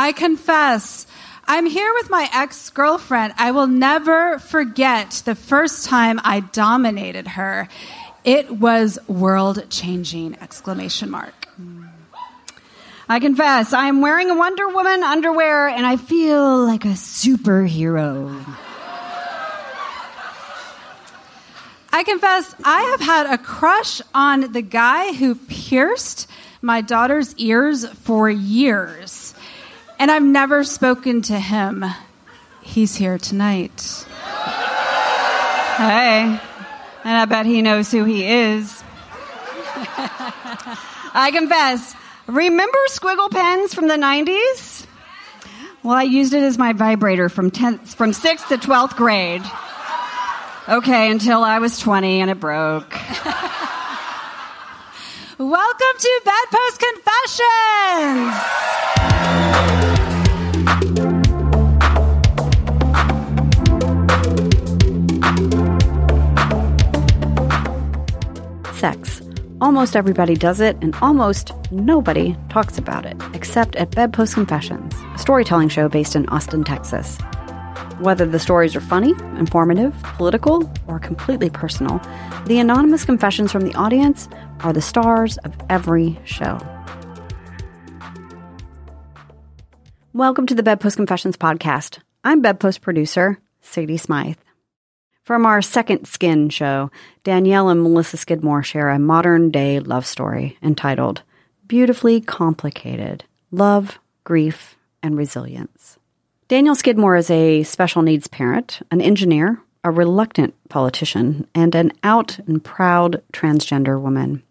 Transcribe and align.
I 0.00 0.12
confess. 0.12 1.06
I'm 1.44 1.66
here 1.66 1.92
with 1.92 2.08
my 2.08 2.26
ex 2.32 2.70
girlfriend. 2.70 3.34
I 3.36 3.50
will 3.50 3.66
never 3.66 4.38
forget 4.38 5.20
the 5.26 5.34
first 5.34 5.84
time 5.84 6.18
I 6.24 6.40
dominated 6.40 7.28
her. 7.28 7.68
It 8.24 8.50
was 8.50 8.98
world 9.08 9.62
changing! 9.68 10.38
Exclamation 10.40 11.10
mark. 11.10 11.48
I 13.10 13.20
confess, 13.20 13.74
I 13.74 13.88
am 13.88 14.00
wearing 14.00 14.30
a 14.30 14.34
Wonder 14.34 14.68
Woman 14.68 15.02
underwear 15.02 15.68
and 15.68 15.84
I 15.84 15.98
feel 15.98 16.64
like 16.64 16.86
a 16.86 16.96
superhero. 16.96 18.42
I 21.92 22.04
confess, 22.04 22.54
I 22.64 22.82
have 22.92 23.00
had 23.00 23.26
a 23.26 23.36
crush 23.36 24.00
on 24.14 24.52
the 24.52 24.62
guy 24.62 25.12
who 25.12 25.34
pierced 25.34 26.26
my 26.62 26.80
daughter's 26.80 27.34
ears 27.36 27.86
for 27.88 28.28
years, 28.28 29.10
and 30.00 30.10
I've 30.10 30.24
never 30.24 30.64
spoken 30.64 31.20
to 31.22 31.38
him. 31.38 31.84
He's 32.62 32.96
here 32.96 33.18
tonight. 33.18 34.06
Hey, 35.76 36.40
and 37.04 37.16
I 37.16 37.26
bet 37.26 37.44
he 37.44 37.60
knows 37.60 37.92
who 37.92 38.04
he 38.04 38.26
is. 38.26 38.82
I 41.12 41.30
confess, 41.34 41.94
remember 42.26 42.78
squiggle 42.88 43.30
pens 43.30 43.74
from 43.74 43.88
the 43.88 43.96
90s? 43.96 44.86
Well, 45.82 45.94
I 45.94 46.04
used 46.04 46.32
it 46.32 46.42
as 46.42 46.56
my 46.56 46.72
vibrator 46.72 47.28
from 47.28 47.50
10th, 47.50 47.88
from 47.88 48.12
6th 48.12 48.48
to 48.48 48.56
12th 48.56 48.96
grade. 48.96 49.42
Okay, 50.68 51.10
until 51.10 51.44
I 51.44 51.58
was 51.58 51.78
20 51.78 52.22
and 52.22 52.30
it 52.30 52.40
broke. 52.40 52.94
Welcome 55.38 55.96
to 55.98 56.20
Bedpost 56.24 56.80
Confessions! 56.80 58.70
Sex. 68.74 69.20
Almost 69.60 69.94
everybody 69.94 70.34
does 70.36 70.60
it, 70.60 70.76
and 70.80 70.94
almost 71.02 71.52
nobody 71.70 72.34
talks 72.48 72.78
about 72.78 73.04
it, 73.04 73.16
except 73.34 73.76
at 73.76 73.90
Bedpost 73.90 74.34
Confessions, 74.34 74.94
a 75.14 75.18
storytelling 75.18 75.68
show 75.68 75.88
based 75.88 76.16
in 76.16 76.26
Austin, 76.30 76.64
Texas. 76.64 77.18
Whether 77.98 78.24
the 78.24 78.38
stories 78.38 78.74
are 78.74 78.80
funny, 78.80 79.12
informative, 79.36 79.94
political, 80.16 80.72
or 80.86 80.98
completely 80.98 81.50
personal, 81.50 82.00
the 82.46 82.58
anonymous 82.58 83.04
confessions 83.04 83.52
from 83.52 83.62
the 83.62 83.74
audience 83.74 84.28
are 84.60 84.72
the 84.72 84.80
stars 84.80 85.36
of 85.38 85.52
every 85.68 86.18
show. 86.24 86.58
Welcome 90.12 90.46
to 90.46 90.56
the 90.56 90.64
Bedpost 90.64 90.96
Confessions 90.96 91.36
podcast. 91.36 92.00
I'm 92.24 92.42
Bedpost 92.42 92.80
producer 92.80 93.38
Sadie 93.60 93.96
Smythe. 93.96 94.38
From 95.22 95.46
our 95.46 95.62
second 95.62 96.06
Skin 96.06 96.48
show, 96.48 96.90
Danielle 97.22 97.68
and 97.68 97.80
Melissa 97.80 98.16
Skidmore 98.16 98.64
share 98.64 98.90
a 98.90 98.98
modern 98.98 99.52
day 99.52 99.78
love 99.78 100.04
story 100.04 100.58
entitled 100.64 101.22
Beautifully 101.68 102.20
Complicated 102.20 103.22
Love, 103.52 104.00
Grief, 104.24 104.74
and 105.00 105.16
Resilience. 105.16 105.96
Danielle 106.48 106.74
Skidmore 106.74 107.14
is 107.14 107.30
a 107.30 107.62
special 107.62 108.02
needs 108.02 108.26
parent, 108.26 108.80
an 108.90 109.00
engineer, 109.00 109.62
a 109.84 109.92
reluctant 109.92 110.54
politician, 110.68 111.46
and 111.54 111.72
an 111.76 111.92
out 112.02 112.36
and 112.48 112.64
proud 112.64 113.22
transgender 113.32 114.00
woman. 114.00 114.42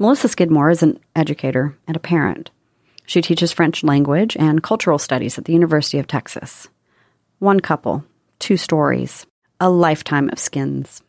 Melissa 0.00 0.26
Skidmore 0.26 0.70
is 0.70 0.82
an 0.82 0.98
educator 1.14 1.78
and 1.86 1.96
a 1.96 2.00
parent. 2.00 2.50
She 3.08 3.22
teaches 3.22 3.52
French 3.52 3.82
language 3.82 4.36
and 4.38 4.62
cultural 4.62 4.98
studies 4.98 5.38
at 5.38 5.46
the 5.46 5.54
University 5.54 5.98
of 5.98 6.06
Texas. 6.06 6.68
One 7.38 7.58
couple, 7.58 8.04
two 8.38 8.58
stories, 8.58 9.24
a 9.58 9.70
lifetime 9.70 10.28
of 10.28 10.38
skins. 10.38 11.02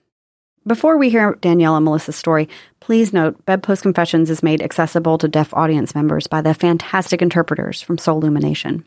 Before 0.66 0.98
we 0.98 1.10
hear 1.10 1.38
Danielle 1.42 1.76
and 1.76 1.84
Melissa's 1.84 2.16
story, 2.16 2.48
please 2.80 3.12
note 3.12 3.46
Bedpost 3.46 3.82
Confessions 3.82 4.30
is 4.30 4.42
made 4.42 4.62
accessible 4.62 5.18
to 5.18 5.28
deaf 5.28 5.54
audience 5.54 5.94
members 5.94 6.26
by 6.26 6.40
the 6.40 6.54
fantastic 6.54 7.22
interpreters 7.22 7.82
from 7.82 7.98
Soul 7.98 8.20
Illumination. 8.20 8.86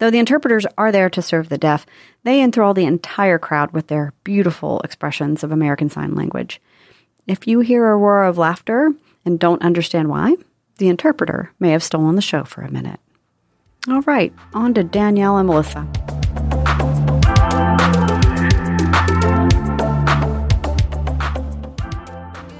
Though 0.00 0.10
the 0.10 0.18
interpreters 0.18 0.66
are 0.76 0.90
there 0.90 1.10
to 1.10 1.22
serve 1.22 1.48
the 1.48 1.56
deaf, 1.56 1.86
they 2.24 2.42
enthrall 2.42 2.74
the 2.74 2.84
entire 2.84 3.38
crowd 3.38 3.70
with 3.70 3.86
their 3.86 4.12
beautiful 4.24 4.80
expressions 4.80 5.44
of 5.44 5.52
American 5.52 5.88
Sign 5.88 6.16
Language. 6.16 6.60
If 7.28 7.46
you 7.46 7.60
hear 7.60 7.88
a 7.88 7.96
roar 7.96 8.24
of 8.24 8.38
laughter 8.38 8.92
and 9.24 9.38
don't 9.38 9.62
understand 9.62 10.08
why, 10.08 10.34
the 10.78 10.88
interpreter 10.88 11.52
may 11.60 11.70
have 11.70 11.82
stolen 11.82 12.16
the 12.16 12.22
show 12.22 12.44
for 12.44 12.62
a 12.62 12.70
minute. 12.70 13.00
All 13.88 14.00
right, 14.02 14.32
on 14.52 14.74
to 14.74 14.82
Danielle 14.82 15.36
and 15.36 15.46
Melissa. 15.46 15.86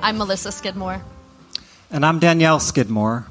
I'm 0.02 0.18
Melissa 0.18 0.52
Skidmore. 0.52 1.02
And 1.90 2.04
I'm 2.04 2.18
Danielle 2.18 2.60
Skidmore. 2.60 3.26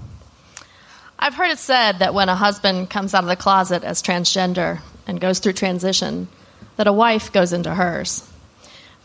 I've 1.20 1.36
heard 1.36 1.52
it 1.52 1.60
said 1.60 2.00
that 2.00 2.14
when 2.14 2.30
a 2.30 2.36
husband 2.36 2.90
comes 2.90 3.14
out 3.14 3.24
of 3.24 3.30
the 3.30 3.36
closet 3.36 3.84
as 3.84 4.02
transgender 4.02 4.80
and 5.06 5.22
goes 5.22 5.40
through 5.40 5.54
transition, 5.54 6.28
that 6.76 6.88
a 6.88 6.94
wife 6.94 7.32
goes 7.32 7.54
into 7.54 7.74
hers. 7.74 8.28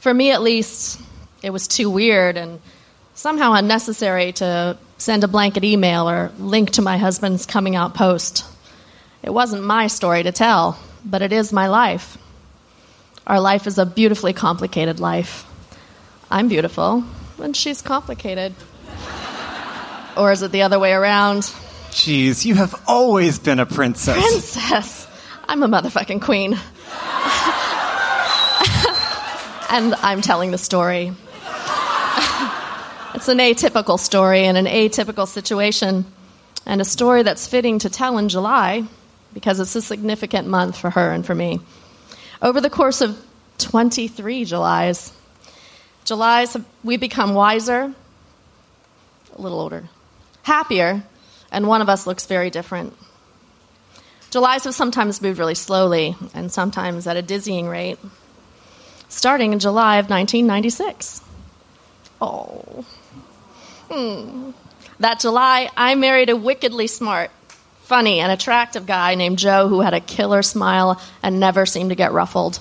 For 0.00 0.12
me, 0.12 0.32
at 0.32 0.42
least, 0.42 1.00
it 1.42 1.50
was 1.50 1.68
too 1.68 1.90
weird 1.90 2.36
and 2.36 2.60
somehow 3.14 3.52
unnecessary 3.52 4.32
to 4.32 4.78
send 4.98 5.24
a 5.24 5.28
blanket 5.28 5.64
email 5.64 6.08
or 6.08 6.32
link 6.38 6.72
to 6.72 6.82
my 6.82 6.98
husband's 6.98 7.46
coming 7.46 7.76
out 7.76 7.94
post. 7.94 8.44
It 9.22 9.32
wasn't 9.32 9.64
my 9.64 9.86
story 9.86 10.24
to 10.24 10.32
tell, 10.32 10.78
but 11.04 11.22
it 11.22 11.32
is 11.32 11.52
my 11.52 11.68
life. 11.68 12.18
Our 13.26 13.40
life 13.40 13.66
is 13.66 13.78
a 13.78 13.86
beautifully 13.86 14.32
complicated 14.32 15.00
life. 15.00 15.44
I'm 16.30 16.48
beautiful, 16.48 17.04
and 17.40 17.56
she's 17.56 17.80
complicated. 17.80 18.54
or 20.16 20.32
is 20.32 20.42
it 20.42 20.52
the 20.52 20.62
other 20.62 20.78
way 20.78 20.92
around? 20.92 21.42
Jeez, 21.90 22.44
you 22.44 22.54
have 22.54 22.74
always 22.86 23.38
been 23.38 23.60
a 23.60 23.66
princess. 23.66 24.16
Princess. 24.16 25.06
I'm 25.48 25.62
a 25.62 25.68
motherfucking 25.68 26.20
queen. 26.20 26.52
and 29.70 29.94
I'm 29.94 30.20
telling 30.20 30.50
the 30.50 30.58
story. 30.58 31.12
It's 33.18 33.26
an 33.26 33.38
atypical 33.38 33.98
story 33.98 34.44
and 34.44 34.56
an 34.56 34.66
atypical 34.66 35.26
situation, 35.26 36.04
and 36.64 36.80
a 36.80 36.84
story 36.84 37.24
that's 37.24 37.48
fitting 37.48 37.80
to 37.80 37.90
tell 37.90 38.16
in 38.16 38.28
July 38.28 38.84
because 39.34 39.58
it's 39.58 39.74
a 39.74 39.82
significant 39.82 40.46
month 40.46 40.78
for 40.78 40.88
her 40.88 41.10
and 41.10 41.26
for 41.26 41.34
me. 41.34 41.58
Over 42.40 42.60
the 42.60 42.70
course 42.70 43.00
of 43.00 43.20
23 43.58 44.44
Julys, 44.44 45.12
Julys, 46.04 46.56
we 46.84 46.96
become 46.96 47.34
wiser, 47.34 47.92
a 49.34 49.42
little 49.42 49.60
older, 49.60 49.88
happier, 50.44 51.02
and 51.50 51.66
one 51.66 51.82
of 51.82 51.88
us 51.88 52.06
looks 52.06 52.24
very 52.26 52.50
different. 52.50 52.96
Julys 54.30 54.62
have 54.62 54.76
sometimes 54.76 55.20
moved 55.20 55.40
really 55.40 55.56
slowly 55.56 56.14
and 56.34 56.52
sometimes 56.52 57.08
at 57.08 57.16
a 57.16 57.22
dizzying 57.22 57.66
rate, 57.66 57.98
starting 59.08 59.52
in 59.52 59.58
July 59.58 59.96
of 59.96 60.08
1996. 60.08 61.20
Oh. 62.20 62.84
Hmm. 63.90 64.50
That 65.00 65.20
July, 65.20 65.70
I 65.76 65.94
married 65.94 66.28
a 66.28 66.36
wickedly 66.36 66.86
smart, 66.86 67.30
funny, 67.82 68.20
and 68.20 68.32
attractive 68.32 68.86
guy 68.86 69.14
named 69.14 69.38
Joe 69.38 69.68
who 69.68 69.80
had 69.80 69.94
a 69.94 70.00
killer 70.00 70.42
smile 70.42 71.00
and 71.22 71.38
never 71.38 71.66
seemed 71.66 71.90
to 71.90 71.96
get 71.96 72.12
ruffled. 72.12 72.60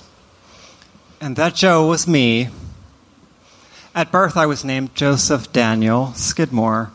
And 1.20 1.36
that 1.36 1.54
Joe 1.54 1.88
was 1.88 2.06
me. 2.06 2.48
At 3.94 4.12
birth, 4.12 4.36
I 4.36 4.46
was 4.46 4.64
named 4.64 4.94
Joseph 4.94 5.52
Daniel 5.52 6.12
Skidmore, 6.14 6.92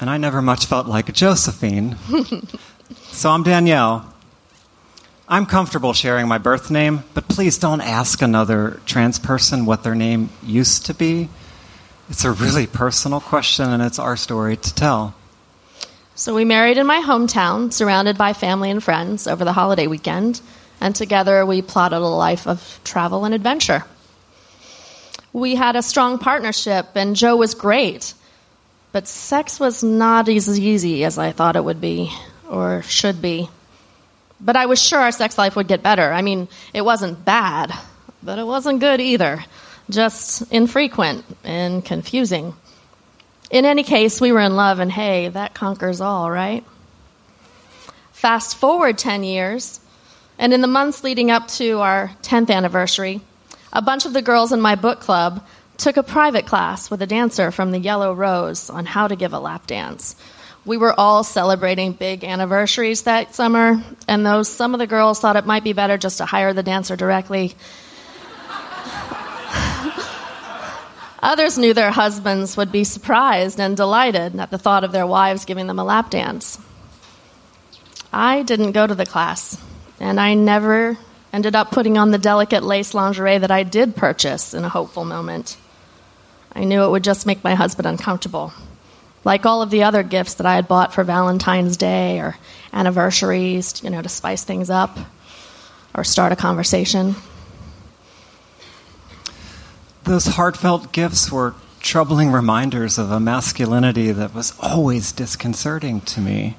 and 0.00 0.10
I 0.10 0.16
never 0.16 0.42
much 0.42 0.66
felt 0.66 0.88
like 0.88 1.08
a 1.08 1.12
Josephine. 1.12 1.96
so 3.04 3.30
I'm 3.30 3.44
Danielle. 3.44 4.12
I'm 5.28 5.46
comfortable 5.46 5.92
sharing 5.92 6.26
my 6.26 6.38
birth 6.38 6.70
name, 6.70 7.04
but 7.14 7.28
please 7.28 7.58
don't 7.58 7.82
ask 7.82 8.22
another 8.22 8.80
trans 8.86 9.18
person 9.18 9.66
what 9.66 9.84
their 9.84 9.94
name 9.94 10.30
used 10.42 10.86
to 10.86 10.94
be. 10.94 11.28
It's 12.10 12.24
a 12.24 12.32
really 12.32 12.66
personal 12.66 13.20
question, 13.20 13.68
and 13.68 13.82
it's 13.82 13.98
our 13.98 14.16
story 14.16 14.56
to 14.56 14.74
tell. 14.74 15.14
So 16.14 16.34
we 16.34 16.46
married 16.46 16.78
in 16.78 16.86
my 16.86 17.02
hometown, 17.04 17.70
surrounded 17.70 18.16
by 18.16 18.32
family 18.32 18.70
and 18.70 18.82
friends 18.82 19.26
over 19.26 19.44
the 19.44 19.52
holiday 19.52 19.86
weekend, 19.86 20.40
and 20.80 20.96
together 20.96 21.44
we 21.44 21.60
plotted 21.60 21.98
a 21.98 22.06
life 22.06 22.46
of 22.46 22.80
travel 22.82 23.26
and 23.26 23.34
adventure. 23.34 23.84
We 25.34 25.54
had 25.54 25.76
a 25.76 25.82
strong 25.82 26.18
partnership, 26.18 26.88
and 26.94 27.14
Joe 27.14 27.36
was 27.36 27.54
great. 27.54 28.14
But 28.90 29.06
sex 29.06 29.60
was 29.60 29.84
not 29.84 30.30
as 30.30 30.58
easy 30.58 31.04
as 31.04 31.18
I 31.18 31.32
thought 31.32 31.56
it 31.56 31.64
would 31.64 31.80
be, 31.80 32.10
or 32.48 32.82
should 32.82 33.20
be. 33.20 33.50
But 34.40 34.56
I 34.56 34.64
was 34.64 34.80
sure 34.80 34.98
our 34.98 35.12
sex 35.12 35.36
life 35.36 35.56
would 35.56 35.68
get 35.68 35.82
better. 35.82 36.10
I 36.10 36.22
mean, 36.22 36.48
it 36.72 36.80
wasn't 36.80 37.22
bad, 37.22 37.70
but 38.22 38.38
it 38.38 38.46
wasn't 38.46 38.80
good 38.80 38.98
either. 39.00 39.44
Just 39.90 40.52
infrequent 40.52 41.24
and 41.44 41.84
confusing. 41.84 42.54
In 43.50 43.64
any 43.64 43.82
case, 43.82 44.20
we 44.20 44.32
were 44.32 44.40
in 44.40 44.56
love, 44.56 44.78
and 44.78 44.92
hey, 44.92 45.28
that 45.28 45.54
conquers 45.54 46.00
all, 46.00 46.30
right? 46.30 46.64
Fast 48.12 48.56
forward 48.56 48.98
10 48.98 49.22
years, 49.24 49.80
and 50.38 50.52
in 50.52 50.60
the 50.60 50.66
months 50.66 51.02
leading 51.02 51.30
up 51.30 51.48
to 51.48 51.78
our 51.78 52.10
10th 52.22 52.50
anniversary, 52.50 53.20
a 53.72 53.80
bunch 53.80 54.04
of 54.04 54.12
the 54.12 54.22
girls 54.22 54.52
in 54.52 54.60
my 54.60 54.74
book 54.74 55.00
club 55.00 55.46
took 55.78 55.96
a 55.96 56.02
private 56.02 56.44
class 56.44 56.90
with 56.90 57.00
a 57.00 57.06
dancer 57.06 57.50
from 57.50 57.70
the 57.70 57.78
Yellow 57.78 58.12
Rose 58.12 58.68
on 58.68 58.84
how 58.84 59.08
to 59.08 59.16
give 59.16 59.32
a 59.32 59.38
lap 59.38 59.66
dance. 59.66 60.16
We 60.66 60.76
were 60.76 60.92
all 60.98 61.24
celebrating 61.24 61.92
big 61.92 62.24
anniversaries 62.24 63.02
that 63.02 63.34
summer, 63.34 63.82
and 64.06 64.26
though 64.26 64.42
some 64.42 64.74
of 64.74 64.80
the 64.80 64.86
girls 64.86 65.20
thought 65.20 65.36
it 65.36 65.46
might 65.46 65.64
be 65.64 65.72
better 65.72 65.96
just 65.96 66.18
to 66.18 66.26
hire 66.26 66.52
the 66.52 66.62
dancer 66.62 66.96
directly, 66.96 67.54
others 71.20 71.58
knew 71.58 71.74
their 71.74 71.90
husbands 71.90 72.56
would 72.56 72.72
be 72.72 72.84
surprised 72.84 73.60
and 73.60 73.76
delighted 73.76 74.38
at 74.38 74.50
the 74.50 74.58
thought 74.58 74.84
of 74.84 74.92
their 74.92 75.06
wives 75.06 75.44
giving 75.44 75.66
them 75.66 75.78
a 75.78 75.84
lap 75.84 76.10
dance. 76.10 76.60
I 78.12 78.42
didn't 78.42 78.72
go 78.72 78.86
to 78.86 78.94
the 78.94 79.06
class, 79.06 79.60
and 80.00 80.18
I 80.18 80.34
never 80.34 80.96
ended 81.32 81.54
up 81.54 81.70
putting 81.70 81.98
on 81.98 82.10
the 82.10 82.18
delicate 82.18 82.62
lace 82.62 82.94
lingerie 82.94 83.38
that 83.38 83.50
I 83.50 83.62
did 83.62 83.96
purchase 83.96 84.54
in 84.54 84.64
a 84.64 84.68
hopeful 84.68 85.04
moment. 85.04 85.56
I 86.52 86.64
knew 86.64 86.82
it 86.82 86.90
would 86.90 87.04
just 87.04 87.26
make 87.26 87.44
my 87.44 87.54
husband 87.54 87.86
uncomfortable. 87.86 88.52
Like 89.24 89.44
all 89.44 89.62
of 89.62 89.70
the 89.70 89.82
other 89.82 90.02
gifts 90.02 90.34
that 90.34 90.46
I 90.46 90.54
had 90.54 90.68
bought 90.68 90.94
for 90.94 91.04
Valentine's 91.04 91.76
Day 91.76 92.18
or 92.18 92.36
anniversaries, 92.72 93.82
you 93.82 93.90
know, 93.90 94.00
to 94.00 94.08
spice 94.08 94.44
things 94.44 94.70
up 94.70 94.98
or 95.94 96.04
start 96.04 96.32
a 96.32 96.36
conversation. 96.36 97.14
Those 100.08 100.24
heartfelt 100.24 100.90
gifts 100.92 101.30
were 101.30 101.54
troubling 101.80 102.32
reminders 102.32 102.96
of 102.96 103.10
a 103.10 103.20
masculinity 103.20 104.10
that 104.10 104.34
was 104.34 104.54
always 104.58 105.12
disconcerting 105.12 106.00
to 106.00 106.22
me. 106.22 106.56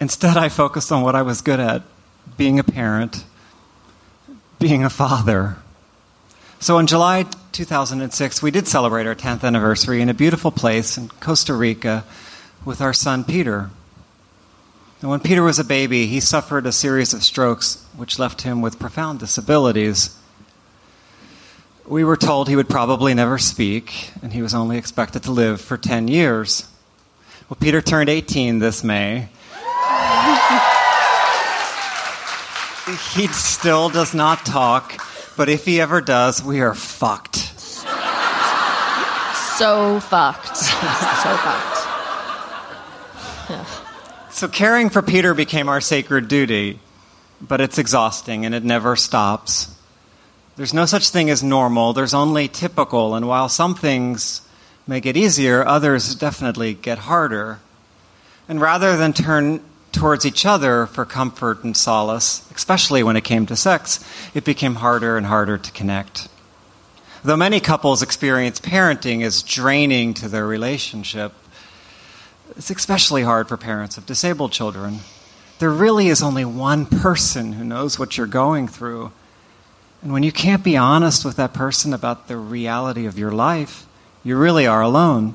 Instead, 0.00 0.38
I 0.38 0.48
focused 0.48 0.90
on 0.90 1.02
what 1.02 1.14
I 1.14 1.20
was 1.20 1.42
good 1.42 1.60
at 1.60 1.82
being 2.38 2.58
a 2.58 2.64
parent, 2.64 3.26
being 4.58 4.84
a 4.84 4.88
father. 4.88 5.58
So 6.60 6.78
in 6.78 6.86
July 6.86 7.26
2006, 7.52 8.40
we 8.42 8.50
did 8.50 8.66
celebrate 8.66 9.06
our 9.06 9.14
10th 9.14 9.44
anniversary 9.44 10.00
in 10.00 10.08
a 10.08 10.14
beautiful 10.14 10.50
place 10.50 10.96
in 10.96 11.08
Costa 11.20 11.52
Rica 11.52 12.06
with 12.64 12.80
our 12.80 12.94
son 12.94 13.22
Peter. 13.22 13.68
And 15.02 15.10
when 15.10 15.20
Peter 15.20 15.42
was 15.42 15.58
a 15.58 15.64
baby, 15.64 16.06
he 16.06 16.20
suffered 16.20 16.64
a 16.64 16.72
series 16.72 17.12
of 17.12 17.22
strokes 17.22 17.84
which 17.94 18.18
left 18.18 18.40
him 18.40 18.62
with 18.62 18.78
profound 18.78 19.18
disabilities. 19.18 20.18
We 21.86 22.02
were 22.02 22.16
told 22.16 22.48
he 22.48 22.56
would 22.56 22.68
probably 22.68 23.12
never 23.12 23.38
speak, 23.38 24.10
and 24.22 24.32
he 24.32 24.40
was 24.40 24.54
only 24.54 24.78
expected 24.78 25.24
to 25.24 25.32
live 25.32 25.60
for 25.60 25.76
10 25.76 26.08
years. 26.08 26.66
Well, 27.48 27.58
Peter 27.60 27.82
turned 27.82 28.08
18 28.08 28.58
this 28.58 28.82
May, 28.82 29.28
he 33.14 33.28
still 33.28 33.88
does 33.88 34.14
not 34.14 34.44
talk, 34.44 35.00
but 35.36 35.48
if 35.48 35.64
he 35.64 35.80
ever 35.80 36.00
does, 36.00 36.42
we 36.42 36.60
are 36.60 36.74
fucked. 36.74 37.36
So 37.36 37.86
fucked. 40.00 40.56
so 40.56 41.36
fucked. 41.36 41.86
Yeah. 43.50 43.64
So 44.30 44.48
caring 44.48 44.90
for 44.90 45.00
Peter 45.00 45.32
became 45.32 45.68
our 45.68 45.80
sacred 45.80 46.26
duty, 46.26 46.80
but 47.40 47.60
it's 47.60 47.78
exhausting 47.78 48.44
and 48.44 48.52
it 48.52 48.64
never 48.64 48.96
stops. 48.96 49.72
There's 50.56 50.74
no 50.74 50.86
such 50.86 51.08
thing 51.08 51.30
as 51.30 51.42
normal, 51.42 51.92
there's 51.92 52.14
only 52.14 52.46
typical, 52.46 53.14
and 53.16 53.26
while 53.26 53.48
some 53.48 53.74
things 53.74 54.40
may 54.86 55.00
get 55.00 55.16
easier, 55.16 55.66
others 55.66 56.14
definitely 56.14 56.74
get 56.74 56.98
harder. 56.98 57.58
And 58.48 58.60
rather 58.60 58.96
than 58.96 59.12
turn 59.12 59.64
towards 59.90 60.24
each 60.26 60.46
other 60.46 60.86
for 60.86 61.04
comfort 61.04 61.64
and 61.64 61.76
solace, 61.76 62.48
especially 62.54 63.02
when 63.02 63.16
it 63.16 63.24
came 63.24 63.46
to 63.46 63.56
sex, 63.56 64.04
it 64.34 64.44
became 64.44 64.76
harder 64.76 65.16
and 65.16 65.26
harder 65.26 65.58
to 65.58 65.72
connect. 65.72 66.28
Though 67.24 67.36
many 67.36 67.58
couples 67.58 68.02
experience 68.02 68.60
parenting 68.60 69.24
as 69.24 69.42
draining 69.42 70.14
to 70.14 70.28
their 70.28 70.46
relationship, 70.46 71.32
it's 72.56 72.70
especially 72.70 73.22
hard 73.22 73.48
for 73.48 73.56
parents 73.56 73.96
of 73.96 74.06
disabled 74.06 74.52
children. 74.52 75.00
There 75.58 75.70
really 75.70 76.08
is 76.08 76.22
only 76.22 76.44
one 76.44 76.86
person 76.86 77.54
who 77.54 77.64
knows 77.64 77.98
what 77.98 78.16
you're 78.16 78.26
going 78.26 78.68
through. 78.68 79.10
And 80.04 80.12
when 80.12 80.22
you 80.22 80.32
can't 80.32 80.62
be 80.62 80.76
honest 80.76 81.24
with 81.24 81.36
that 81.36 81.54
person 81.54 81.94
about 81.94 82.28
the 82.28 82.36
reality 82.36 83.06
of 83.06 83.18
your 83.18 83.32
life, 83.32 83.86
you 84.22 84.36
really 84.36 84.66
are 84.66 84.82
alone. 84.82 85.34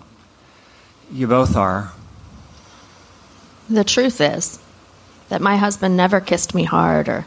You 1.12 1.26
both 1.26 1.56
are. 1.56 1.92
The 3.68 3.84
truth 3.84 4.22
is 4.22 4.60
that 5.30 5.42
my 5.42 5.58
husband 5.58 5.98
never 5.98 6.22
kissed 6.22 6.54
me 6.54 6.66
hard 6.66 7.10
or 7.10 7.26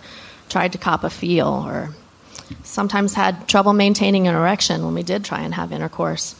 tried 0.48 0.70
to 0.72 0.78
cop 0.78 1.02
a 1.02 1.10
feel 1.10 1.64
or 1.66 1.90
sometimes 2.62 3.14
had 3.14 3.48
trouble 3.48 3.72
maintaining 3.72 4.28
an 4.28 4.36
erection 4.36 4.84
when 4.84 4.94
we 4.94 5.02
did 5.02 5.24
try 5.24 5.40
and 5.40 5.54
have 5.54 5.72
intercourse. 5.72 6.36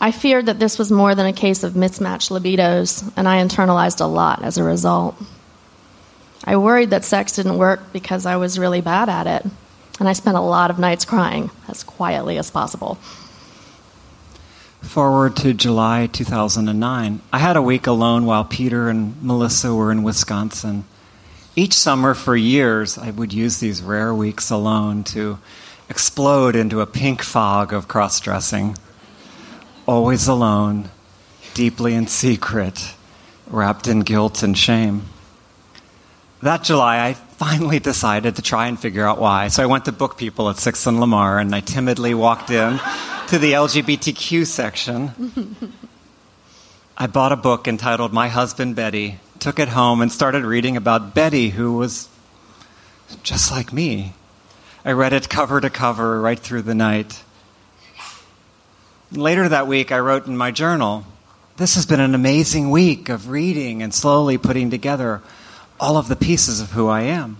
I 0.00 0.10
feared 0.10 0.46
that 0.46 0.58
this 0.58 0.80
was 0.80 0.90
more 0.90 1.14
than 1.14 1.26
a 1.26 1.32
case 1.32 1.62
of 1.62 1.76
mismatched 1.76 2.30
libidos, 2.30 3.08
and 3.16 3.28
I 3.28 3.40
internalized 3.40 4.00
a 4.00 4.06
lot 4.06 4.42
as 4.42 4.58
a 4.58 4.64
result. 4.64 5.14
I 6.42 6.56
worried 6.56 6.90
that 6.90 7.04
sex 7.04 7.32
didn't 7.32 7.58
work 7.58 7.92
because 7.92 8.26
I 8.26 8.34
was 8.34 8.58
really 8.58 8.80
bad 8.80 9.08
at 9.08 9.28
it, 9.28 9.50
and 10.02 10.08
I 10.08 10.14
spent 10.14 10.36
a 10.36 10.40
lot 10.40 10.68
of 10.68 10.80
nights 10.80 11.04
crying 11.04 11.52
as 11.68 11.84
quietly 11.84 12.36
as 12.36 12.50
possible. 12.50 12.96
Forward 14.80 15.36
to 15.36 15.54
July 15.54 16.08
2009. 16.08 17.20
I 17.32 17.38
had 17.38 17.56
a 17.56 17.62
week 17.62 17.86
alone 17.86 18.26
while 18.26 18.42
Peter 18.44 18.88
and 18.88 19.14
Melissa 19.22 19.72
were 19.72 19.92
in 19.92 20.02
Wisconsin. 20.02 20.86
Each 21.54 21.74
summer 21.74 22.14
for 22.14 22.34
years, 22.34 22.98
I 22.98 23.12
would 23.12 23.32
use 23.32 23.58
these 23.58 23.80
rare 23.80 24.12
weeks 24.12 24.50
alone 24.50 25.04
to 25.14 25.38
explode 25.88 26.56
into 26.56 26.80
a 26.80 26.86
pink 26.86 27.22
fog 27.22 27.72
of 27.72 27.86
cross 27.86 28.18
dressing. 28.18 28.76
Always 29.86 30.26
alone, 30.26 30.90
deeply 31.54 31.94
in 31.94 32.08
secret, 32.08 32.96
wrapped 33.46 33.86
in 33.86 34.00
guilt 34.00 34.42
and 34.42 34.58
shame. 34.58 35.02
That 36.42 36.64
July, 36.64 37.06
I 37.06 37.14
finally 37.14 37.78
decided 37.78 38.34
to 38.34 38.42
try 38.42 38.66
and 38.66 38.76
figure 38.76 39.06
out 39.06 39.20
why. 39.20 39.46
So 39.46 39.62
I 39.62 39.66
went 39.66 39.84
to 39.84 39.92
BookPeople 39.92 40.50
at 40.50 40.56
Sixth 40.56 40.84
and 40.88 40.98
Lamar 40.98 41.38
and 41.38 41.54
I 41.54 41.60
timidly 41.60 42.14
walked 42.14 42.50
in 42.50 42.80
to 43.28 43.38
the 43.38 43.52
LGBTQ 43.52 44.44
section. 44.44 45.76
I 46.98 47.06
bought 47.06 47.30
a 47.30 47.36
book 47.36 47.68
entitled 47.68 48.12
My 48.12 48.26
Husband 48.26 48.74
Betty, 48.74 49.20
took 49.38 49.60
it 49.60 49.68
home, 49.68 50.02
and 50.02 50.10
started 50.10 50.44
reading 50.44 50.76
about 50.76 51.14
Betty, 51.14 51.50
who 51.50 51.74
was 51.74 52.08
just 53.22 53.52
like 53.52 53.72
me. 53.72 54.14
I 54.84 54.92
read 54.92 55.12
it 55.12 55.28
cover 55.28 55.60
to 55.60 55.70
cover 55.70 56.20
right 56.20 56.38
through 56.38 56.62
the 56.62 56.74
night. 56.74 57.22
Later 59.12 59.48
that 59.48 59.68
week, 59.68 59.92
I 59.92 60.00
wrote 60.00 60.26
in 60.26 60.36
my 60.36 60.50
journal 60.50 61.06
This 61.56 61.76
has 61.76 61.86
been 61.86 62.00
an 62.00 62.16
amazing 62.16 62.70
week 62.70 63.08
of 63.08 63.28
reading 63.28 63.80
and 63.80 63.94
slowly 63.94 64.38
putting 64.38 64.70
together 64.70 65.22
all 65.82 65.96
of 65.96 66.06
the 66.06 66.14
pieces 66.14 66.60
of 66.60 66.70
who 66.70 66.86
I 66.86 67.00
am. 67.00 67.38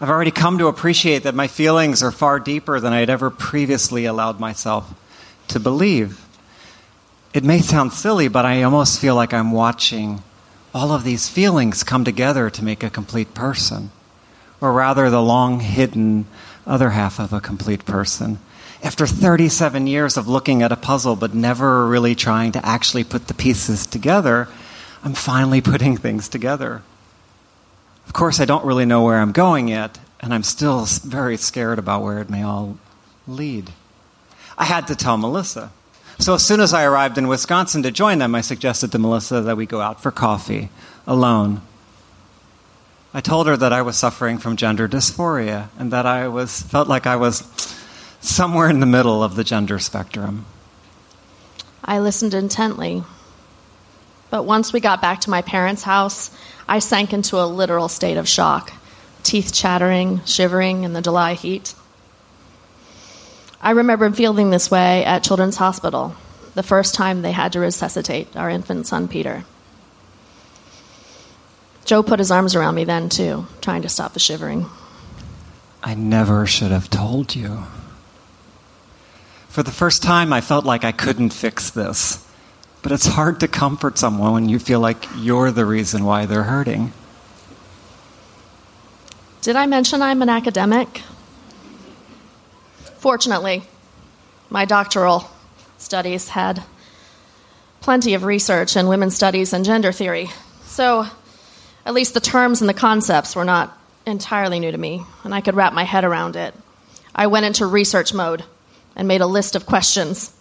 I've 0.00 0.10
already 0.10 0.32
come 0.32 0.58
to 0.58 0.66
appreciate 0.66 1.22
that 1.22 1.36
my 1.36 1.46
feelings 1.46 2.02
are 2.02 2.10
far 2.10 2.40
deeper 2.40 2.80
than 2.80 2.92
I 2.92 2.98
had 2.98 3.08
ever 3.08 3.30
previously 3.30 4.06
allowed 4.06 4.40
myself 4.40 4.92
to 5.46 5.60
believe. 5.60 6.20
It 7.32 7.44
may 7.44 7.60
sound 7.60 7.92
silly, 7.92 8.26
but 8.26 8.44
I 8.44 8.64
almost 8.64 9.00
feel 9.00 9.14
like 9.14 9.32
I'm 9.32 9.52
watching 9.52 10.24
all 10.74 10.90
of 10.90 11.04
these 11.04 11.28
feelings 11.28 11.84
come 11.84 12.04
together 12.04 12.50
to 12.50 12.64
make 12.64 12.82
a 12.82 12.90
complete 12.90 13.34
person, 13.34 13.92
or 14.60 14.72
rather, 14.72 15.08
the 15.08 15.22
long 15.22 15.60
hidden 15.60 16.26
other 16.66 16.90
half 16.90 17.20
of 17.20 17.32
a 17.32 17.40
complete 17.40 17.84
person. 17.84 18.40
After 18.82 19.06
37 19.06 19.86
years 19.86 20.16
of 20.16 20.26
looking 20.26 20.62
at 20.62 20.72
a 20.72 20.76
puzzle 20.76 21.14
but 21.14 21.34
never 21.34 21.86
really 21.86 22.16
trying 22.16 22.50
to 22.50 22.66
actually 22.66 23.04
put 23.04 23.28
the 23.28 23.34
pieces 23.34 23.86
together, 23.86 24.48
I'm 25.04 25.14
finally 25.14 25.60
putting 25.60 25.96
things 25.96 26.28
together. 26.28 26.82
Of 28.10 28.14
course, 28.14 28.40
I 28.40 28.44
don't 28.44 28.64
really 28.64 28.86
know 28.86 29.04
where 29.04 29.20
I'm 29.20 29.30
going 29.30 29.68
yet, 29.68 29.96
and 30.18 30.34
I'm 30.34 30.42
still 30.42 30.84
very 30.84 31.36
scared 31.36 31.78
about 31.78 32.02
where 32.02 32.18
it 32.18 32.28
may 32.28 32.42
all 32.42 32.76
lead. 33.28 33.70
I 34.58 34.64
had 34.64 34.88
to 34.88 34.96
tell 34.96 35.16
Melissa. 35.16 35.70
So 36.18 36.34
as 36.34 36.44
soon 36.44 36.58
as 36.58 36.74
I 36.74 36.82
arrived 36.82 37.18
in 37.18 37.28
Wisconsin 37.28 37.84
to 37.84 37.92
join 37.92 38.18
them, 38.18 38.34
I 38.34 38.40
suggested 38.40 38.90
to 38.90 38.98
Melissa 38.98 39.42
that 39.42 39.56
we 39.56 39.64
go 39.64 39.80
out 39.80 40.02
for 40.02 40.10
coffee 40.10 40.70
alone. 41.06 41.62
I 43.14 43.20
told 43.20 43.46
her 43.46 43.56
that 43.56 43.72
I 43.72 43.82
was 43.82 43.96
suffering 43.96 44.38
from 44.38 44.56
gender 44.56 44.88
dysphoria 44.88 45.68
and 45.78 45.92
that 45.92 46.04
I 46.04 46.26
was 46.26 46.62
felt 46.62 46.88
like 46.88 47.06
I 47.06 47.14
was 47.14 47.44
somewhere 48.20 48.68
in 48.68 48.80
the 48.80 48.86
middle 48.86 49.22
of 49.22 49.36
the 49.36 49.44
gender 49.44 49.78
spectrum. 49.78 50.46
I 51.84 52.00
listened 52.00 52.34
intently. 52.34 53.04
But 54.30 54.44
once 54.44 54.72
we 54.72 54.80
got 54.80 55.02
back 55.02 55.20
to 55.22 55.30
my 55.30 55.42
parents' 55.42 55.82
house, 55.82 56.30
I 56.68 56.78
sank 56.78 57.12
into 57.12 57.36
a 57.36 57.46
literal 57.46 57.88
state 57.88 58.16
of 58.16 58.28
shock, 58.28 58.72
teeth 59.22 59.52
chattering, 59.52 60.20
shivering 60.24 60.84
in 60.84 60.92
the 60.92 61.02
July 61.02 61.34
heat. 61.34 61.74
I 63.60 63.72
remember 63.72 64.10
feeling 64.12 64.50
this 64.50 64.70
way 64.70 65.04
at 65.04 65.24
Children's 65.24 65.56
Hospital 65.56 66.14
the 66.54 66.62
first 66.62 66.94
time 66.94 67.22
they 67.22 67.32
had 67.32 67.52
to 67.52 67.60
resuscitate 67.60 68.36
our 68.36 68.48
infant 68.48 68.86
son, 68.86 69.08
Peter. 69.08 69.44
Joe 71.84 72.02
put 72.02 72.18
his 72.18 72.30
arms 72.30 72.54
around 72.54 72.74
me 72.76 72.84
then, 72.84 73.08
too, 73.08 73.46
trying 73.60 73.82
to 73.82 73.88
stop 73.88 74.12
the 74.12 74.20
shivering. 74.20 74.66
I 75.82 75.94
never 75.94 76.46
should 76.46 76.70
have 76.70 76.90
told 76.90 77.34
you. 77.34 77.64
For 79.48 79.62
the 79.62 79.72
first 79.72 80.02
time, 80.02 80.32
I 80.32 80.40
felt 80.40 80.64
like 80.64 80.84
I 80.84 80.92
couldn't 80.92 81.30
fix 81.30 81.70
this. 81.70 82.24
But 82.82 82.92
it's 82.92 83.06
hard 83.06 83.40
to 83.40 83.48
comfort 83.48 83.98
someone 83.98 84.32
when 84.32 84.48
you 84.48 84.58
feel 84.58 84.80
like 84.80 85.06
you're 85.16 85.50
the 85.50 85.66
reason 85.66 86.04
why 86.04 86.26
they're 86.26 86.44
hurting. 86.44 86.92
Did 89.42 89.56
I 89.56 89.66
mention 89.66 90.02
I'm 90.02 90.22
an 90.22 90.28
academic? 90.28 91.02
Fortunately, 92.98 93.62
my 94.50 94.64
doctoral 94.64 95.30
studies 95.78 96.28
had 96.28 96.62
plenty 97.80 98.14
of 98.14 98.24
research 98.24 98.76
in 98.76 98.88
women's 98.88 99.16
studies 99.16 99.52
and 99.52 99.64
gender 99.64 99.92
theory. 99.92 100.30
So, 100.64 101.06
at 101.86 101.94
least 101.94 102.14
the 102.14 102.20
terms 102.20 102.60
and 102.60 102.68
the 102.68 102.74
concepts 102.74 103.34
were 103.34 103.44
not 103.44 103.76
entirely 104.06 104.60
new 104.60 104.70
to 104.70 104.78
me, 104.78 105.02
and 105.24 105.34
I 105.34 105.40
could 105.40 105.54
wrap 105.54 105.72
my 105.72 105.84
head 105.84 106.04
around 106.04 106.36
it. 106.36 106.54
I 107.14 107.26
went 107.26 107.46
into 107.46 107.66
research 107.66 108.12
mode 108.12 108.44
and 108.94 109.08
made 109.08 109.20
a 109.20 109.26
list 109.26 109.56
of 109.56 109.66
questions 109.66 110.32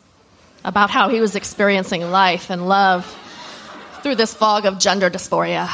about 0.63 0.89
how 0.89 1.09
he 1.09 1.21
was 1.21 1.35
experiencing 1.35 2.09
life 2.11 2.49
and 2.49 2.67
love 2.67 3.05
through 4.01 4.15
this 4.15 4.33
fog 4.33 4.65
of 4.65 4.79
gender 4.79 5.09
dysphoria. 5.09 5.69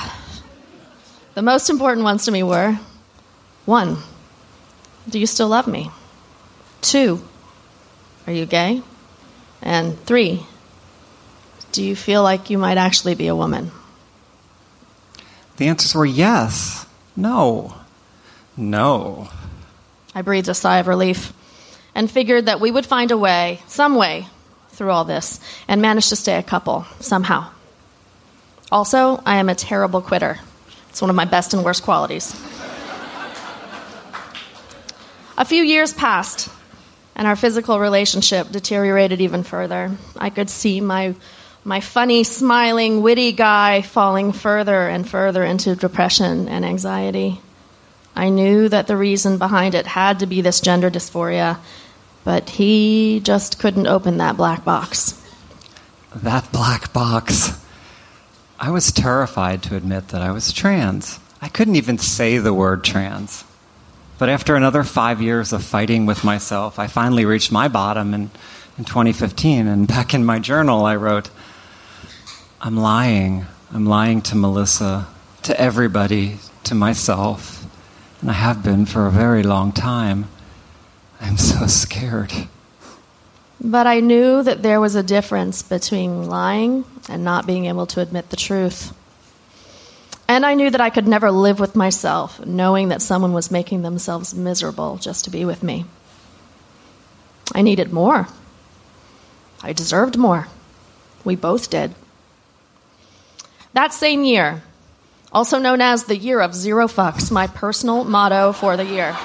The 1.34 1.42
most 1.42 1.70
important 1.70 2.04
ones 2.04 2.26
to 2.26 2.32
me 2.32 2.44
were 2.44 2.80
one, 3.66 3.98
do 5.10 5.20
you 5.20 5.26
still 5.26 5.48
love 5.48 5.68
me? 5.68 5.92
Two, 6.82 7.24
are 8.28 8.34
you 8.34 8.46
gay? 8.46 8.82
And 9.62 10.00
three, 10.06 10.46
do 11.72 11.84
you 11.84 11.96
feel 11.96 12.24
like 12.24 12.50
you 12.50 12.58
might 12.58 12.78
actually 12.78 13.16
be 13.16 13.28
a 13.28 13.36
woman? 13.36 13.72
The 15.58 15.68
answers 15.68 15.96
were 15.96 16.06
yes, 16.06 16.86
no, 17.16 17.76
no. 18.56 19.30
I 20.14 20.22
breathed 20.22 20.50
a 20.50 20.54
sigh 20.54 20.80
of 20.80 20.88
relief 20.88 21.34
and 21.94 22.10
figured 22.10 22.46
that 22.46 22.60
we 22.60 22.72
would 22.72 22.86
find 22.86 23.12
a 23.12 23.18
way, 23.18 23.62
some 23.68 23.96
way, 23.96 24.28
through 24.76 24.92
all 24.92 25.06
this 25.06 25.40
and 25.68 25.82
managed 25.82 26.10
to 26.10 26.16
stay 26.16 26.38
a 26.38 26.44
couple 26.44 26.86
somehow. 27.00 27.50
Also, 28.72 29.22
I 29.26 29.38
am 29.38 29.50
a 29.50 29.56
terrible 29.56 30.02
quitter. 30.02 30.40
It's 30.90 31.02
one 31.02 31.10
of 31.10 31.16
my 31.16 31.26
best 31.26 31.54
and 31.54 31.64
worst 31.64 31.84
qualities. 31.84 32.34
a 35.38 35.46
few 35.46 35.64
years 35.64 35.94
passed, 35.94 36.50
and 37.16 37.28
our 37.28 37.36
physical 37.36 37.80
relationship 37.80 38.52
deteriorated 38.52 39.22
even 39.22 39.44
further. 39.44 39.92
I 40.18 40.30
could 40.30 40.50
see 40.50 40.82
my, 40.82 41.16
my 41.64 41.80
funny, 41.80 42.24
smiling, 42.24 43.02
witty 43.02 43.32
guy 43.32 43.82
falling 43.82 44.32
further 44.32 44.88
and 44.88 45.08
further 45.08 45.44
into 45.44 45.76
depression 45.76 46.48
and 46.50 46.66
anxiety. 46.66 47.40
I 48.16 48.30
knew 48.30 48.70
that 48.70 48.88
the 48.88 48.98
reason 48.98 49.38
behind 49.38 49.76
it 49.76 49.86
had 49.86 50.20
to 50.20 50.26
be 50.26 50.42
this 50.42 50.62
gender 50.62 50.90
dysphoria 50.90 51.58
but 52.26 52.50
he 52.50 53.22
just 53.24 53.60
couldn't 53.60 53.88
open 53.88 54.18
that 54.18 54.36
black 54.36 54.66
box. 54.66 55.24
That 56.14 56.52
black 56.52 56.92
box. 56.92 57.62
I 58.60 58.72
was 58.72 58.92
terrified 58.92 59.62
to 59.64 59.76
admit 59.76 60.10
that 60.10 60.22
I 60.22 60.32
was 60.32 60.52
trans. 60.52 61.20
I 61.42 61.48
couldn't 61.48 61.76
even 61.76 62.00
say 62.00 62.40
the 62.40 62.54
word 62.54 62.84
trans. 62.84 63.46
But 64.18 64.30
after 64.30 64.56
another 64.56 64.84
five 64.84 65.22
years 65.22 65.54
of 65.54 65.64
fighting 65.64 66.06
with 66.06 66.24
myself, 66.24 66.80
I 66.80 66.88
finally 66.88 67.26
reached 67.26 67.52
my 67.52 67.68
bottom 67.68 68.14
in, 68.14 68.32
in 68.78 68.86
2015. 68.86 69.68
And 69.68 69.88
back 69.88 70.14
in 70.14 70.26
my 70.26 70.40
journal, 70.40 70.86
I 70.86 70.96
wrote, 70.96 71.30
I'm 72.60 72.78
lying. 72.78 73.46
I'm 73.72 73.86
lying 73.86 74.22
to 74.24 74.36
Melissa, 74.36 75.08
to 75.44 75.60
everybody, 75.60 76.40
to 76.64 76.74
myself. 76.74 77.66
And 78.22 78.32
I 78.32 78.34
have 78.34 78.64
been 78.64 78.88
for 78.88 79.06
a 79.06 79.12
very 79.12 79.44
long 79.44 79.72
time. 79.74 80.30
I'm 81.22 81.38
so 81.38 81.68
scared. 81.68 82.34
But 83.62 83.88
I 83.88 84.00
knew 84.00 84.44
that 84.44 84.62
there 84.62 84.82
was 84.82 84.96
a 84.96 85.04
difference 85.04 85.64
between 85.64 86.28
lying 86.28 86.86
and 87.10 87.24
not 87.24 87.48
being 87.48 87.66
able 87.66 87.86
to 87.88 88.02
admit 88.02 88.30
the 88.30 88.36
truth. 88.36 88.94
And 90.28 90.46
I 90.46 90.56
knew 90.56 90.70
that 90.70 90.82
I 90.82 90.90
could 90.90 91.08
never 91.08 91.32
live 91.32 91.60
with 91.60 91.76
myself 91.76 92.44
knowing 92.46 92.90
that 92.90 93.02
someone 93.02 93.34
was 93.34 93.52
making 93.52 93.84
themselves 93.84 94.34
miserable 94.34 94.98
just 94.98 95.26
to 95.26 95.30
be 95.30 95.46
with 95.46 95.64
me. 95.64 95.86
I 97.54 97.62
needed 97.62 97.94
more. 97.94 98.28
I 99.62 99.72
deserved 99.74 100.18
more. 100.18 100.48
We 101.24 101.36
both 101.36 101.70
did. 101.70 101.94
That 103.74 103.94
same 103.94 104.24
year, 104.24 104.64
also 105.32 105.60
known 105.60 105.82
as 105.82 106.06
the 106.06 106.18
year 106.18 106.40
of 106.40 106.56
zero 106.56 106.88
fucks, 106.88 107.32
my 107.32 107.48
personal 107.48 108.04
motto 108.04 108.52
for 108.52 108.78
the 108.78 108.86
year. 108.86 109.16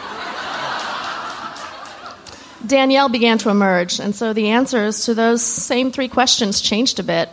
Danielle 2.66 3.08
began 3.08 3.38
to 3.38 3.50
emerge, 3.50 4.00
and 4.00 4.14
so 4.14 4.32
the 4.32 4.48
answers 4.48 5.04
to 5.06 5.14
those 5.14 5.42
same 5.42 5.90
three 5.90 6.08
questions 6.08 6.60
changed 6.60 6.98
a 6.98 7.02
bit. 7.02 7.28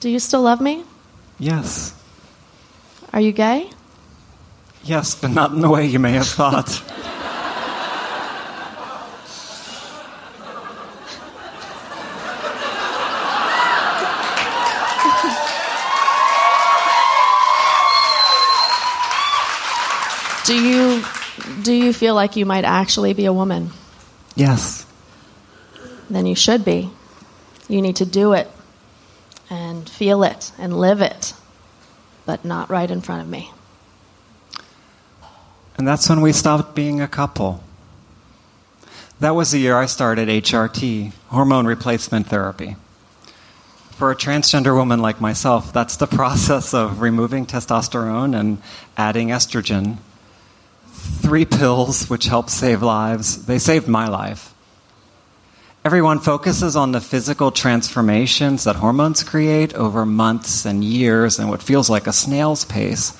Do 0.00 0.08
you 0.08 0.18
still 0.18 0.42
love 0.42 0.60
me? 0.60 0.84
Yes. 1.38 1.94
Are 3.12 3.20
you 3.20 3.32
gay? 3.32 3.70
Yes, 4.82 5.14
but 5.14 5.30
not 5.30 5.52
in 5.52 5.60
the 5.60 5.68
way 5.68 5.86
you 5.86 5.98
may 5.98 6.12
have 6.12 6.26
thought. 6.26 6.82
do 20.46 20.54
you 20.54 20.89
do 21.62 21.72
you 21.72 21.92
feel 21.92 22.14
like 22.14 22.36
you 22.36 22.46
might 22.46 22.64
actually 22.64 23.12
be 23.12 23.26
a 23.26 23.32
woman? 23.32 23.70
Yes. 24.34 24.86
Then 26.08 26.26
you 26.26 26.34
should 26.34 26.64
be. 26.64 26.90
You 27.68 27.82
need 27.82 27.96
to 27.96 28.06
do 28.06 28.32
it 28.32 28.50
and 29.48 29.88
feel 29.88 30.22
it 30.22 30.52
and 30.58 30.78
live 30.78 31.00
it, 31.00 31.34
but 32.26 32.44
not 32.44 32.70
right 32.70 32.90
in 32.90 33.00
front 33.00 33.22
of 33.22 33.28
me. 33.28 33.52
And 35.76 35.86
that's 35.86 36.08
when 36.08 36.20
we 36.20 36.32
stopped 36.32 36.74
being 36.74 37.00
a 37.00 37.08
couple. 37.08 37.62
That 39.20 39.34
was 39.34 39.50
the 39.50 39.58
year 39.58 39.76
I 39.76 39.86
started 39.86 40.28
HRT, 40.28 41.12
hormone 41.28 41.66
replacement 41.66 42.26
therapy. 42.26 42.76
For 43.92 44.10
a 44.10 44.16
transgender 44.16 44.74
woman 44.74 45.00
like 45.00 45.20
myself, 45.20 45.72
that's 45.72 45.96
the 45.96 46.06
process 46.18 46.72
of 46.74 47.00
removing 47.00 47.46
testosterone 47.46 48.38
and 48.38 48.62
adding 48.96 49.28
estrogen 49.28 49.98
three 51.00 51.44
pills 51.44 52.08
which 52.08 52.26
help 52.26 52.50
save 52.50 52.82
lives. 52.82 53.46
They 53.46 53.58
saved 53.58 53.88
my 53.88 54.08
life. 54.08 54.54
Everyone 55.82 56.18
focuses 56.18 56.76
on 56.76 56.92
the 56.92 57.00
physical 57.00 57.50
transformations 57.50 58.64
that 58.64 58.76
hormones 58.76 59.22
create 59.22 59.72
over 59.74 60.04
months 60.04 60.66
and 60.66 60.84
years 60.84 61.38
and 61.38 61.48
what 61.48 61.62
feels 61.62 61.88
like 61.88 62.06
a 62.06 62.12
snail's 62.12 62.66
pace. 62.66 63.18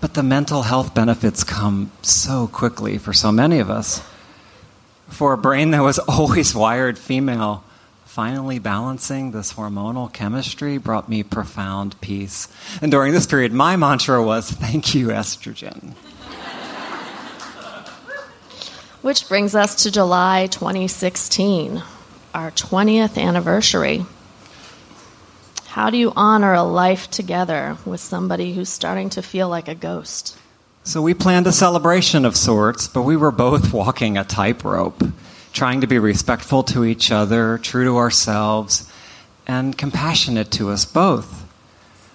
But 0.00 0.14
the 0.14 0.24
mental 0.24 0.62
health 0.62 0.92
benefits 0.92 1.44
come 1.44 1.92
so 2.02 2.48
quickly 2.48 2.98
for 2.98 3.12
so 3.12 3.30
many 3.30 3.60
of 3.60 3.70
us. 3.70 4.02
For 5.08 5.32
a 5.32 5.38
brain 5.38 5.70
that 5.70 5.82
was 5.82 5.98
always 6.08 6.52
wired 6.52 6.98
female, 6.98 7.62
finally 8.04 8.58
balancing 8.58 9.30
this 9.30 9.52
hormonal 9.52 10.12
chemistry 10.12 10.78
brought 10.78 11.08
me 11.08 11.22
profound 11.22 12.00
peace. 12.00 12.48
And 12.82 12.90
during 12.90 13.12
this 13.12 13.26
period, 13.26 13.52
my 13.52 13.76
mantra 13.76 14.20
was 14.20 14.50
thank 14.50 14.96
you, 14.96 15.08
estrogen. 15.08 15.94
Which 19.08 19.26
brings 19.26 19.54
us 19.54 19.84
to 19.84 19.90
July 19.90 20.48
2016, 20.48 21.82
our 22.34 22.50
20th 22.50 23.16
anniversary. 23.16 24.04
How 25.68 25.88
do 25.88 25.96
you 25.96 26.12
honor 26.14 26.52
a 26.52 26.62
life 26.62 27.08
together 27.08 27.78
with 27.86 28.00
somebody 28.02 28.52
who's 28.52 28.68
starting 28.68 29.08
to 29.08 29.22
feel 29.22 29.48
like 29.48 29.66
a 29.66 29.74
ghost? 29.74 30.36
So 30.84 31.00
we 31.00 31.14
planned 31.14 31.46
a 31.46 31.52
celebration 31.52 32.26
of 32.26 32.36
sorts, 32.36 32.86
but 32.86 33.00
we 33.00 33.16
were 33.16 33.30
both 33.30 33.72
walking 33.72 34.18
a 34.18 34.24
tightrope, 34.24 35.02
trying 35.54 35.80
to 35.80 35.86
be 35.86 35.98
respectful 35.98 36.62
to 36.64 36.84
each 36.84 37.10
other, 37.10 37.56
true 37.56 37.84
to 37.84 37.96
ourselves, 37.96 38.92
and 39.46 39.78
compassionate 39.78 40.50
to 40.50 40.68
us 40.68 40.84
both. 40.84 41.46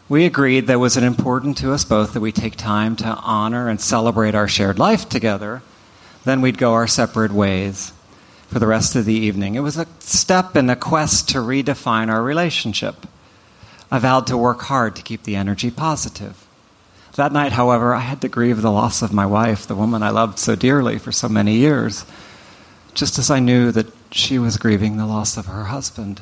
We 0.09 0.25
agreed 0.25 0.67
that 0.67 0.73
it 0.73 0.75
was 0.75 0.95
important 0.95 1.57
to 1.57 1.73
us 1.73 1.85
both 1.85 2.13
that 2.13 2.21
we 2.21 2.31
take 2.31 2.55
time 2.55 2.95
to 2.97 3.07
honor 3.07 3.67
and 3.67 3.81
celebrate 3.81 4.35
our 4.35 4.47
shared 4.47 4.77
life 4.77 5.09
together 5.09 5.63
then 6.25 6.41
we'd 6.41 6.57
go 6.57 6.73
our 6.73 6.87
separate 6.87 7.31
ways 7.31 7.91
for 8.47 8.59
the 8.59 8.67
rest 8.67 8.95
of 8.95 9.05
the 9.05 9.13
evening. 9.13 9.55
It 9.55 9.61
was 9.61 9.77
a 9.77 9.87
step 9.99 10.55
in 10.55 10.69
a 10.69 10.75
quest 10.75 11.29
to 11.29 11.39
redefine 11.39 12.09
our 12.09 12.21
relationship. 12.21 13.07
I 13.91 13.99
vowed 13.99 14.27
to 14.27 14.37
work 14.37 14.61
hard 14.61 14.95
to 14.95 15.01
keep 15.01 15.23
the 15.23 15.35
energy 15.35 15.71
positive. 15.71 16.47
That 17.15 17.31
night, 17.31 17.51
however, 17.51 17.93
I 17.93 17.99
had 17.99 18.21
to 18.21 18.27
grieve 18.27 18.61
the 18.61 18.71
loss 18.71 19.01
of 19.01 19.13
my 19.13 19.25
wife, 19.25 19.67
the 19.67 19.75
woman 19.75 20.01
I 20.01 20.09
loved 20.09 20.39
so 20.39 20.55
dearly 20.55 20.97
for 20.97 21.11
so 21.11 21.29
many 21.29 21.55
years, 21.55 22.05
just 22.95 23.19
as 23.19 23.29
I 23.29 23.39
knew 23.39 23.71
that 23.71 23.93
she 24.11 24.39
was 24.39 24.57
grieving 24.57 24.97
the 24.97 25.05
loss 25.05 25.37
of 25.37 25.45
her 25.45 25.65
husband. 25.65 26.21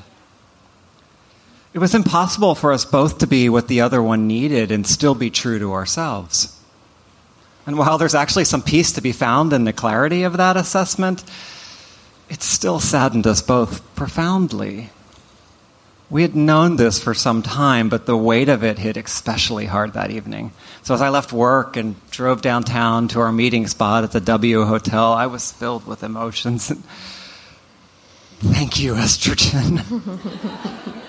It 1.74 1.80
was 1.80 1.96
impossible 1.96 2.56
for 2.56 2.74
us 2.74 2.84
both 2.84 3.20
to 3.20 3.28
be 3.28 3.48
what 3.48 3.70
the 3.70 3.82
other 3.82 4.04
one 4.04 4.28
needed 4.28 4.72
and 4.72 4.86
still 4.86 5.16
be 5.16 5.30
true 5.30 5.60
to 5.60 5.72
ourselves. 5.72 6.61
And 7.66 7.78
while 7.78 7.98
there's 7.98 8.16
actually 8.16 8.46
some 8.46 8.62
peace 8.62 8.94
to 8.94 9.02
be 9.02 9.12
found 9.12 9.54
in 9.54 9.66
the 9.66 9.74
clarity 9.74 10.24
of 10.24 10.38
that 10.38 10.58
assessment, 10.58 11.24
it 12.30 12.42
still 12.42 12.80
saddened 12.80 13.28
us 13.28 13.42
both 13.42 13.84
profoundly. 13.96 14.90
We 16.10 16.24
had 16.24 16.36
known 16.36 16.76
this 16.76 17.02
for 17.02 17.14
some 17.14 17.42
time, 17.42 17.88
but 17.88 18.06
the 18.06 18.18
weight 18.18 18.50
of 18.50 18.64
it 18.64 18.80
hit 18.80 18.98
especially 18.98 19.66
hard 19.66 19.94
that 19.94 20.12
evening. 20.12 20.52
So 20.82 20.94
as 20.94 21.02
I 21.02 21.10
left 21.10 21.32
work 21.32 21.78
and 21.78 21.96
drove 22.10 22.42
downtown 22.42 23.08
to 23.10 23.22
our 23.22 23.32
meeting 23.32 23.68
spot 23.68 24.04
at 24.04 24.12
the 24.12 24.20
W 24.20 24.66
Hotel, 24.66 25.14
I 25.14 25.28
was 25.28 25.52
filled 25.52 25.86
with 25.86 26.04
emotions. 26.04 26.68
Thank 28.40 28.80
you, 28.80 28.96
estrogen. 28.96 29.84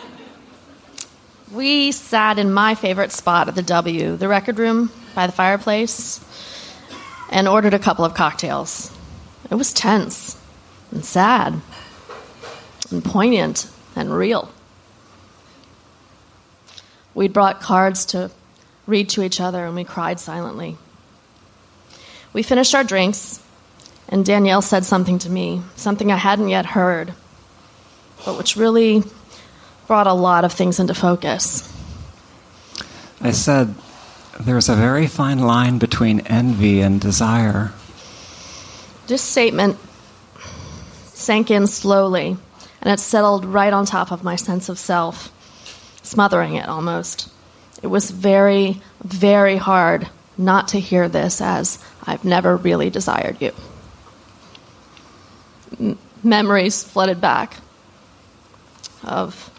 we 1.53 1.91
sat 1.91 2.39
in 2.39 2.53
my 2.53 2.75
favorite 2.75 3.11
spot 3.11 3.49
at 3.49 3.55
the 3.55 3.63
W, 3.63 4.17
the 4.17 4.29
record 4.29 4.59
room 4.59 4.91
by 5.15 5.27
the 5.27 5.33
fireplace, 5.33 6.25
and 7.31 7.49
ordered 7.49 7.75
a 7.75 7.79
couple 7.79 8.05
of 8.05 8.15
cocktails. 8.15 8.91
It 9.51 9.55
was 9.55 9.73
tense 9.73 10.41
and 10.91 11.05
sad 11.05 11.61
and 12.91 13.05
poignant 13.05 13.71
and 13.97 14.15
real. 14.15 14.51
We'd 17.15 17.33
brought 17.33 17.61
cards 17.61 18.07
to 18.07 18.31
read 18.87 19.09
to 19.11 19.23
each 19.23 19.41
other 19.41 19.67
and 19.67 19.75
we 19.75 19.85
cried 19.85 20.21
silently. 20.21 20.77
We 22.33 22.43
finished 22.43 22.75
our 22.75 22.85
drinks, 22.85 23.41
and 24.09 24.25
Danielle 24.25 24.63
said 24.63 24.85
something 24.85 25.19
to 25.21 25.31
me, 25.31 25.63
something 25.77 26.11
I 26.11 26.17
hadn't 26.17 26.49
yet 26.49 26.65
heard, 26.65 27.13
but 28.25 28.39
which 28.39 28.57
really 28.57 29.03
brought 29.87 30.07
a 30.07 30.15
lot 30.15 30.45
of 30.45 30.53
things 30.53 30.81
into 30.81 30.95
focus. 30.95 31.71
I 33.21 33.33
said, 33.33 33.75
There's 34.41 34.69
a 34.69 34.75
very 34.75 35.07
fine 35.07 35.39
line 35.41 35.79
between 35.79 36.21
envy 36.21 36.81
and 36.81 37.01
desire. 37.01 37.73
This 39.07 39.23
statement 39.23 39.79
sank 41.13 41.51
in 41.51 41.67
slowly, 41.67 42.37
and 42.81 42.93
it 42.93 42.99
settled 42.99 43.45
right 43.45 43.73
on 43.73 43.85
top 43.85 44.11
of 44.11 44.25
my 44.25 44.37
sense 44.37 44.69
of 44.69 44.79
self, 44.79 45.31
smothering 46.03 46.55
it 46.55 46.69
almost. 46.69 47.31
It 47.83 47.89
was 47.89 48.11
very, 48.11 48.81
very 49.05 49.57
hard 49.57 50.09
not 50.39 50.69
to 50.69 50.81
hear 50.81 51.09
this 51.09 51.41
as 51.41 51.79
I've 52.05 52.25
never 52.25 52.57
really 52.57 52.91
desired 52.91 53.41
you. 53.41 53.53
M- 55.79 55.99
memories 56.25 56.83
flooded 56.83 57.21
back 57.21 57.57
of 59.05 59.51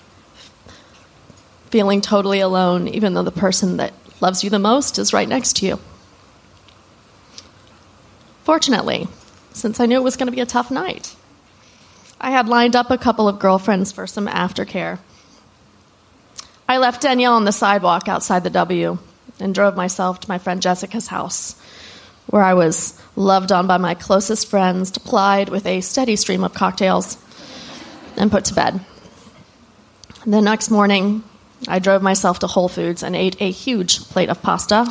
feeling 1.70 2.02
totally 2.02 2.40
alone, 2.40 2.88
even 2.88 3.14
though 3.14 3.24
the 3.24 3.32
person 3.32 3.78
that 3.78 3.94
loves 4.24 4.42
you 4.42 4.50
the 4.50 4.58
most 4.58 4.98
is 4.98 5.12
right 5.12 5.28
next 5.28 5.58
to 5.58 5.66
you. 5.66 5.80
Fortunately, 8.44 9.10
since 9.52 9.82
I 9.82 9.86
knew 9.86 9.98
it 9.98 10.04
was 10.04 10.16
going 10.16 10.28
to 10.28 10.36
be 10.36 10.40
a 10.40 10.46
tough 10.46 10.72
night, 10.72 11.14
I 12.22 12.32
had 12.32 12.48
lined 12.48 12.78
up 12.78 12.90
a 12.90 12.98
couple 12.98 13.28
of 13.28 13.38
girlfriends 13.38 13.92
for 13.92 14.08
some 14.08 14.28
aftercare. 14.28 15.00
I 16.70 16.78
left 16.78 17.02
Danielle 17.02 17.34
on 17.34 17.44
the 17.44 17.52
sidewalk 17.52 18.08
outside 18.08 18.46
the 18.46 18.50
W 18.50 18.98
and 19.42 19.54
drove 19.54 19.76
myself 19.76 20.22
to 20.22 20.30
my 20.30 20.38
friend 20.38 20.62
Jessica's 20.62 21.08
house, 21.08 21.62
where 22.28 22.44
I 22.44 22.54
was 22.54 22.98
loved 23.18 23.52
on 23.52 23.68
by 23.68 23.78
my 23.78 23.94
closest 23.94 24.48
friends, 24.50 24.98
plied 24.98 25.50
with 25.50 25.66
a 25.66 25.82
steady 25.82 26.16
stream 26.16 26.46
of 26.46 26.54
cocktails, 26.54 27.18
and 28.16 28.32
put 28.32 28.46
to 28.46 28.54
bed. 28.54 28.80
The 30.26 30.42
next 30.42 30.70
morning, 30.70 31.24
I 31.68 31.80
drove 31.80 32.02
myself 32.02 32.40
to 32.40 32.48
Whole 32.48 32.70
Foods 32.70 33.04
and 33.04 33.16
ate 33.16 33.42
a 33.42 33.50
huge 33.50 34.00
plate 34.10 34.30
of 34.30 34.42
pasta, 34.42 34.86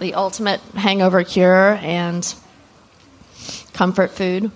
the 0.00 0.14
ultimate 0.14 0.60
hangover 0.74 1.24
cure 1.24 1.78
and 1.80 2.34
comfort 3.72 4.10
food. 4.10 4.50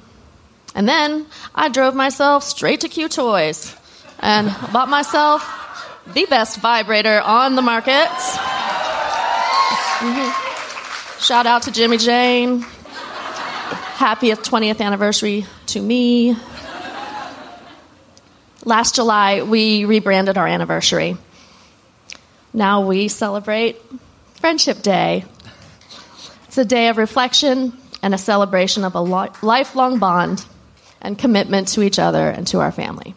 And 0.74 0.88
then 0.88 1.26
I 1.54 1.68
drove 1.68 1.94
myself 1.94 2.44
straight 2.44 2.80
to 2.82 2.88
Q 2.88 3.08
Toys 3.08 3.74
and 4.20 4.54
bought 4.72 4.88
myself 4.88 5.42
the 6.06 6.26
best 6.26 6.58
vibrator 6.58 7.20
on 7.20 7.54
the 7.54 7.62
market. 7.62 8.08
Mm-hmm. 9.98 11.20
Shout 11.20 11.46
out 11.46 11.62
to 11.62 11.70
Jimmyjane. 11.70 12.62
Happiest 13.98 14.42
20th 14.42 14.80
anniversary 14.80 15.46
to 15.66 15.80
me. 15.80 16.36
Last 18.68 18.96
July, 18.96 19.40
we 19.40 19.86
rebranded 19.86 20.36
our 20.36 20.46
anniversary. 20.46 21.16
Now 22.52 22.86
we 22.86 23.08
celebrate 23.08 23.80
Friendship 24.34 24.82
Day. 24.82 25.24
It's 26.44 26.58
a 26.58 26.66
day 26.66 26.88
of 26.88 26.98
reflection 26.98 27.72
and 28.02 28.12
a 28.12 28.18
celebration 28.18 28.84
of 28.84 28.94
a 28.94 29.00
lo- 29.00 29.32
lifelong 29.40 29.98
bond 29.98 30.44
and 31.00 31.18
commitment 31.18 31.68
to 31.68 31.82
each 31.82 31.98
other 31.98 32.28
and 32.28 32.46
to 32.48 32.58
our 32.58 32.70
family. 32.70 33.14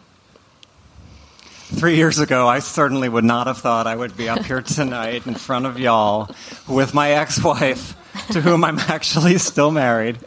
Three 1.44 1.96
years 1.96 2.18
ago, 2.18 2.48
I 2.48 2.60
certainly 2.60 3.10
would 3.10 3.22
not 3.22 3.46
have 3.46 3.58
thought 3.58 3.86
I 3.86 3.94
would 3.94 4.16
be 4.16 4.30
up 4.30 4.46
here 4.46 4.62
tonight 4.62 5.26
in 5.26 5.34
front 5.34 5.66
of 5.66 5.78
y'all 5.78 6.34
with 6.66 6.94
my 6.94 7.10
ex 7.10 7.44
wife, 7.44 7.94
to 8.30 8.40
whom 8.40 8.64
I'm 8.64 8.78
actually 8.78 9.36
still 9.36 9.70
married. 9.70 10.18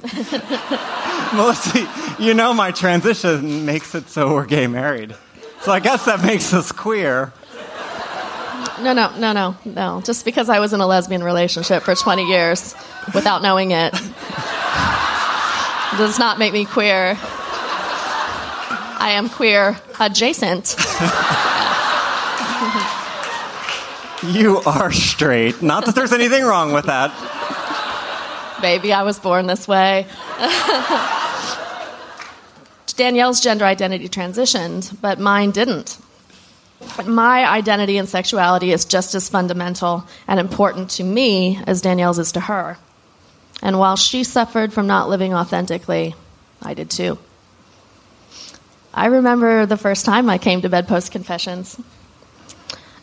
Melissa, 1.35 2.15
you 2.19 2.33
know 2.33 2.53
my 2.53 2.71
transition 2.71 3.65
makes 3.65 3.93
it 3.95 4.09
so 4.09 4.33
we're 4.33 4.45
gay 4.45 4.67
married. 4.67 5.15
So 5.61 5.71
I 5.71 5.79
guess 5.79 6.05
that 6.05 6.21
makes 6.23 6.53
us 6.53 6.71
queer. 6.71 7.33
No, 8.81 8.93
no, 8.93 9.15
no, 9.17 9.31
no, 9.31 9.55
no. 9.65 10.01
Just 10.03 10.25
because 10.25 10.49
I 10.49 10.59
was 10.59 10.73
in 10.73 10.81
a 10.81 10.87
lesbian 10.87 11.23
relationship 11.23 11.83
for 11.83 11.95
20 11.95 12.25
years 12.25 12.75
without 13.13 13.41
knowing 13.41 13.71
it 13.71 13.93
does 15.97 16.19
not 16.19 16.37
make 16.39 16.53
me 16.53 16.65
queer. 16.65 17.17
I 18.97 19.11
am 19.13 19.29
queer 19.29 19.79
adjacent. 19.99 20.75
you 24.33 24.59
are 24.65 24.91
straight. 24.91 25.61
Not 25.61 25.85
that 25.85 25.95
there's 25.95 26.13
anything 26.13 26.43
wrong 26.43 26.73
with 26.73 26.85
that. 26.85 27.11
Baby, 28.61 28.93
I 28.93 29.03
was 29.03 29.19
born 29.19 29.47
this 29.47 29.67
way. 29.67 30.05
Danielle's 32.97 33.41
gender 33.41 33.65
identity 33.65 34.07
transitioned, 34.07 34.99
but 35.01 35.19
mine 35.19 35.51
didn't. 35.51 35.97
My 37.05 37.45
identity 37.47 37.97
and 37.97 38.07
sexuality 38.07 38.71
is 38.71 38.85
just 38.85 39.15
as 39.15 39.29
fundamental 39.29 40.05
and 40.27 40.39
important 40.39 40.91
to 40.91 41.03
me 41.03 41.59
as 41.67 41.81
Danielle's 41.81 42.19
is 42.19 42.31
to 42.33 42.39
her. 42.41 42.77
And 43.61 43.79
while 43.79 43.95
she 43.95 44.23
suffered 44.23 44.73
from 44.73 44.87
not 44.87 45.09
living 45.09 45.33
authentically, 45.33 46.15
I 46.61 46.73
did 46.73 46.89
too. 46.89 47.17
I 48.93 49.07
remember 49.07 49.65
the 49.65 49.77
first 49.77 50.05
time 50.05 50.29
I 50.29 50.37
came 50.37 50.61
to 50.61 50.69
Bedpost 50.69 51.11
Confessions 51.11 51.79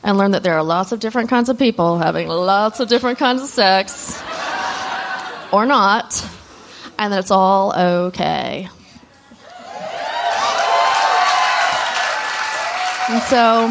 and 0.03 0.17
learned 0.17 0.35
that 0.35 0.43
there 0.43 0.55
are 0.55 0.63
lots 0.63 0.93
of 0.93 1.01
different 1.01 1.29
kinds 1.31 1.49
of 1.49 1.59
people 1.59 1.99
having 1.99 2.29
lots 2.29 2.81
of 2.81 2.89
different 2.89 3.19
kinds 3.19 3.43
of 3.43 3.49
sex, 3.49 4.21
or 5.53 5.67
not, 5.67 6.27
and 6.99 7.13
that 7.13 7.21
it's 7.21 7.31
all 7.31 7.75
okay. 7.75 8.69
And 13.13 13.23
so 13.25 13.71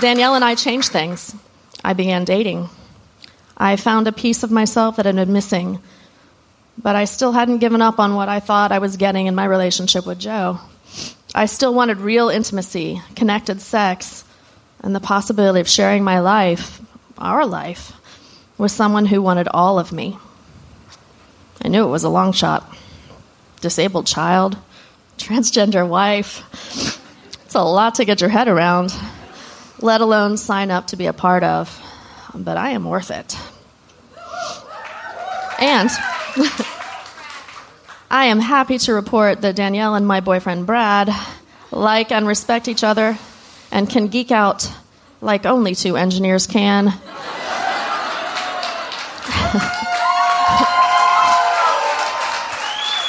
Danielle 0.00 0.36
and 0.36 0.42
I 0.42 0.54
changed 0.54 0.88
things. 0.88 1.36
I 1.84 1.92
began 1.92 2.24
dating. 2.24 2.70
I 3.58 3.76
found 3.76 4.08
a 4.08 4.12
piece 4.12 4.42
of 4.42 4.50
myself 4.50 4.96
that 4.96 5.04
had 5.04 5.16
been 5.16 5.34
missing, 5.34 5.80
but 6.82 6.96
I 6.96 7.04
still 7.04 7.32
hadn't 7.32 7.58
given 7.58 7.82
up 7.82 7.98
on 7.98 8.14
what 8.14 8.30
I 8.30 8.40
thought 8.40 8.72
I 8.72 8.78
was 8.78 8.96
getting 8.96 9.26
in 9.26 9.34
my 9.34 9.44
relationship 9.44 10.06
with 10.06 10.18
Joe. 10.18 10.60
I 11.34 11.44
still 11.44 11.74
wanted 11.74 11.98
real 11.98 12.30
intimacy, 12.30 13.02
connected 13.14 13.60
sex, 13.60 14.24
and 14.80 14.94
the 14.94 15.00
possibility 15.00 15.60
of 15.60 15.68
sharing 15.68 16.02
my 16.02 16.20
life, 16.20 16.80
our 17.18 17.44
life, 17.44 17.92
with 18.56 18.72
someone 18.72 19.04
who 19.04 19.20
wanted 19.20 19.46
all 19.48 19.78
of 19.78 19.92
me. 19.92 20.16
I 21.62 21.68
knew 21.68 21.84
it 21.84 21.90
was 21.90 22.04
a 22.04 22.08
long 22.08 22.32
shot. 22.32 22.66
Disabled 23.60 24.06
child, 24.06 24.56
transgender 25.18 25.86
wife. 25.86 26.93
It's 27.54 27.60
a 27.60 27.62
lot 27.62 27.94
to 27.94 28.04
get 28.04 28.20
your 28.20 28.30
head 28.30 28.48
around, 28.48 28.92
let 29.78 30.00
alone 30.00 30.36
sign 30.38 30.72
up 30.72 30.88
to 30.88 30.96
be 30.96 31.06
a 31.06 31.12
part 31.12 31.44
of. 31.44 31.80
But 32.34 32.56
I 32.56 32.70
am 32.70 32.84
worth 32.84 33.12
it. 33.12 33.38
And 35.60 35.88
I 38.10 38.24
am 38.24 38.40
happy 38.40 38.78
to 38.78 38.92
report 38.92 39.42
that 39.42 39.54
Danielle 39.54 39.94
and 39.94 40.04
my 40.04 40.18
boyfriend 40.18 40.66
Brad 40.66 41.14
like 41.70 42.10
and 42.10 42.26
respect 42.26 42.66
each 42.66 42.82
other 42.82 43.16
and 43.70 43.88
can 43.88 44.08
geek 44.08 44.32
out 44.32 44.68
like 45.20 45.46
only 45.46 45.76
two 45.76 45.96
engineers 45.96 46.48
can. 46.48 46.88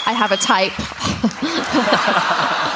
I 0.08 0.14
have 0.16 0.32
a 0.32 0.38
type. 0.38 0.74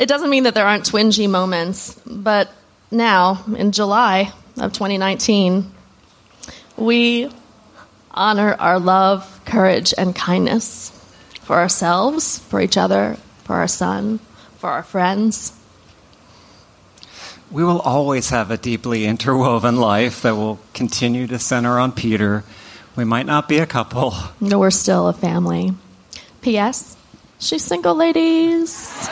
it 0.00 0.08
doesn't 0.08 0.30
mean 0.30 0.44
that 0.44 0.54
there 0.54 0.66
aren't 0.66 0.90
twingy 0.90 1.28
moments, 1.28 1.94
but 2.06 2.50
now, 2.90 3.44
in 3.54 3.70
July 3.70 4.32
of 4.56 4.72
2019, 4.72 5.70
we 6.78 7.30
honor 8.10 8.54
our 8.58 8.80
love, 8.80 9.40
courage, 9.44 9.92
and 9.96 10.16
kindness 10.16 10.90
for 11.42 11.56
ourselves, 11.56 12.38
for 12.38 12.62
each 12.62 12.78
other, 12.78 13.18
for 13.44 13.56
our 13.56 13.68
son, 13.68 14.20
for 14.56 14.70
our 14.70 14.82
friends. 14.82 15.52
We 17.50 17.62
will 17.62 17.80
always 17.80 18.30
have 18.30 18.50
a 18.50 18.56
deeply 18.56 19.04
interwoven 19.04 19.76
life 19.76 20.22
that 20.22 20.34
will 20.34 20.60
continue 20.72 21.26
to 21.26 21.38
center 21.38 21.78
on 21.78 21.92
Peter. 21.92 22.42
We 22.96 23.04
might 23.04 23.26
not 23.26 23.48
be 23.48 23.58
a 23.58 23.66
couple. 23.66 24.14
No, 24.40 24.60
we're 24.60 24.70
still 24.70 25.08
a 25.08 25.12
family. 25.12 25.74
P.S. 26.40 26.96
She's 27.38 27.64
single, 27.64 27.94
ladies. 27.94 29.08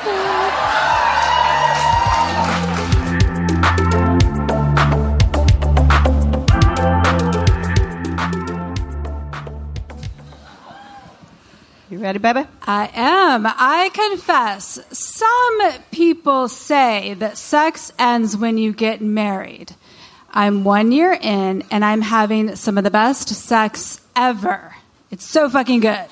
You 11.99 12.05
ready, 12.05 12.21
baby? 12.21 12.45
I 12.63 12.89
am. 12.95 13.45
I 13.45 13.91
confess, 13.93 14.79
some 14.97 15.83
people 15.91 16.49
say 16.49 17.15
that 17.15 17.37
sex 17.37 17.93
ends 17.99 18.37
when 18.37 18.57
you 18.57 18.73
get 18.73 19.01
married. 19.01 19.75
I'm 20.31 20.63
one 20.63 20.93
year 20.93 21.13
in 21.13 21.65
and 21.73 21.85
I'm 21.85 22.01
having 22.01 22.55
some 22.55 22.79
of 22.79 22.85
the 22.85 22.93
best 22.93 23.31
sex 23.31 24.01
ever. 24.15 24.77
It's 25.11 25.25
so 25.25 25.51
fucking 25.51 25.81
good. 25.81 26.07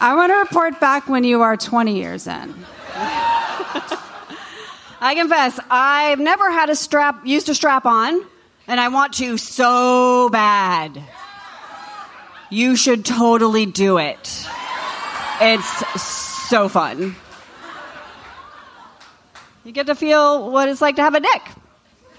I 0.00 0.14
want 0.14 0.32
to 0.32 0.36
report 0.36 0.80
back 0.80 1.10
when 1.10 1.24
you 1.24 1.42
are 1.42 1.58
20 1.58 1.98
years 1.98 2.26
in. 2.26 2.54
I 2.94 4.14
confess, 5.14 5.60
I've 5.68 6.20
never 6.20 6.50
had 6.50 6.70
a 6.70 6.74
strap, 6.74 7.26
used 7.26 7.50
a 7.50 7.54
strap 7.54 7.84
on, 7.84 8.24
and 8.66 8.80
I 8.80 8.88
want 8.88 9.12
to 9.14 9.36
so 9.36 10.30
bad. 10.30 11.02
You 12.50 12.76
should 12.76 13.04
totally 13.04 13.66
do 13.66 13.98
it. 13.98 14.46
It's 15.40 16.02
so 16.48 16.68
fun. 16.68 17.14
You 19.64 19.72
get 19.72 19.86
to 19.86 19.94
feel 19.94 20.50
what 20.50 20.68
it's 20.68 20.80
like 20.80 20.96
to 20.96 21.02
have 21.02 21.14
a 21.14 21.20
dick. 21.20 21.42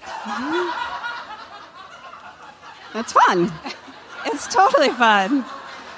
Mm-hmm. 0.02 0.90
That's 2.92 3.12
fun. 3.12 3.52
It's 4.26 4.52
totally 4.52 4.90
fun. 4.90 5.44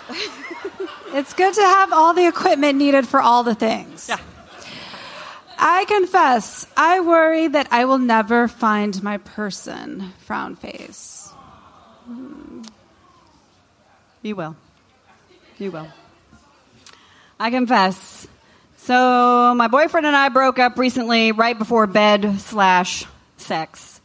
it's 1.14 1.33
good 1.35 1.55
to 1.55 1.61
have 1.61 1.92
all 1.92 2.14
the 2.14 2.27
equipment 2.27 2.79
needed 2.79 3.07
for 3.07 3.21
all 3.21 3.42
the 3.42 3.55
things. 3.55 4.09
Yeah. 4.09 4.18
I 5.59 5.85
confess, 5.85 6.66
I 6.77 7.01
worry 7.01 7.49
that 7.49 7.68
I 7.71 7.85
will 7.85 7.99
never 7.99 8.49
find 8.49 9.01
my 9.03 9.18
person. 9.18 10.12
Frown 10.25 10.57
face. 10.57 11.31
Hmm. 12.07 12.52
You 14.23 14.37
will. 14.37 14.57
You 15.59 15.73
will. 15.73 15.89
I 17.41 17.51
confess. 17.51 18.29
So 18.77 19.55
my 19.57 19.67
boyfriend 19.67 20.07
and 20.07 20.15
I 20.15 20.29
broke 20.29 20.61
up 20.61 20.79
recently, 20.79 21.33
right 21.33 21.59
before 21.59 21.89
bed 21.89 22.39
slash 22.41 23.05
sex. 23.37 24.01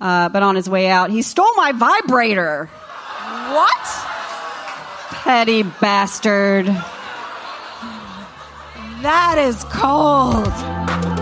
Uh, 0.00 0.28
but 0.28 0.42
on 0.42 0.54
his 0.54 0.68
way 0.68 0.88
out, 0.88 1.10
he 1.10 1.22
stole 1.22 1.54
my 1.56 1.72
vibrator. 1.72 2.66
What? 2.66 3.86
Petty 5.10 5.62
bastard. 5.62 6.66
That 9.02 9.36
is 9.38 9.64
cold. 9.64 11.13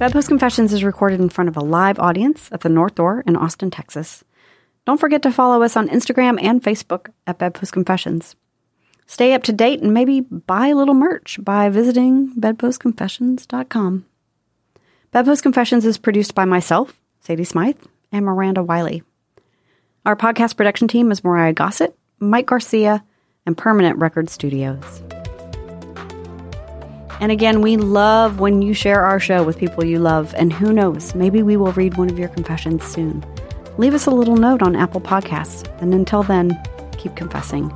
Bedpost 0.00 0.28
Confessions 0.28 0.72
is 0.72 0.82
recorded 0.82 1.20
in 1.20 1.28
front 1.28 1.48
of 1.48 1.58
a 1.58 1.60
live 1.60 1.98
audience 1.98 2.48
at 2.52 2.62
the 2.62 2.70
North 2.70 2.94
Door 2.94 3.22
in 3.26 3.36
Austin, 3.36 3.70
Texas. 3.70 4.24
Don't 4.86 4.98
forget 4.98 5.20
to 5.24 5.30
follow 5.30 5.62
us 5.62 5.76
on 5.76 5.90
Instagram 5.90 6.42
and 6.42 6.62
Facebook 6.62 7.10
at 7.26 7.36
Bedpost 7.36 7.74
Confessions. 7.74 8.34
Stay 9.06 9.34
up 9.34 9.42
to 9.42 9.52
date 9.52 9.82
and 9.82 9.92
maybe 9.92 10.22
buy 10.22 10.68
a 10.68 10.74
little 10.74 10.94
merch 10.94 11.38
by 11.42 11.68
visiting 11.68 12.32
bedpostconfessions.com. 12.32 14.06
Bedpost 15.12 15.42
Confessions 15.42 15.84
is 15.84 15.98
produced 15.98 16.34
by 16.34 16.46
myself, 16.46 16.98
Sadie 17.20 17.44
Smythe, 17.44 17.76
and 18.10 18.24
Miranda 18.24 18.62
Wiley. 18.62 19.02
Our 20.06 20.16
podcast 20.16 20.56
production 20.56 20.88
team 20.88 21.12
is 21.12 21.22
Mariah 21.22 21.52
Gossett, 21.52 21.94
Mike 22.18 22.46
Garcia, 22.46 23.04
and 23.44 23.54
Permanent 23.54 23.98
Record 23.98 24.30
Studios. 24.30 25.02
And 27.20 27.30
again, 27.30 27.60
we 27.60 27.76
love 27.76 28.40
when 28.40 28.62
you 28.62 28.72
share 28.72 29.04
our 29.04 29.20
show 29.20 29.44
with 29.44 29.58
people 29.58 29.84
you 29.84 29.98
love, 29.98 30.34
and 30.38 30.52
who 30.52 30.72
knows, 30.72 31.14
maybe 31.14 31.42
we 31.42 31.56
will 31.56 31.72
read 31.72 31.98
one 31.98 32.08
of 32.08 32.18
your 32.18 32.28
confessions 32.28 32.82
soon. 32.82 33.22
Leave 33.76 33.92
us 33.92 34.06
a 34.06 34.10
little 34.10 34.36
note 34.36 34.62
on 34.62 34.74
Apple 34.74 35.02
Podcasts, 35.02 35.68
and 35.82 35.92
until 35.92 36.22
then, 36.22 36.58
keep 36.96 37.14
confessing. 37.16 37.70